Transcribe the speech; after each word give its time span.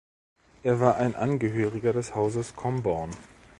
Er 0.63 0.79
war 0.79 0.95
ein 0.95 1.13
Angehöriger 1.13 1.93
des 1.93 2.15
Hauses 2.15 2.55
Comborn. 2.55 3.11